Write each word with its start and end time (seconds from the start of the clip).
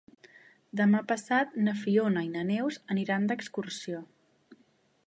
Demà 0.79 1.01
passat 1.11 1.53
na 1.67 1.75
Fiona 1.83 2.25
i 2.29 2.33
na 2.37 2.47
Neus 2.49 2.81
aniran 2.97 3.29
d'excursió. 3.33 4.03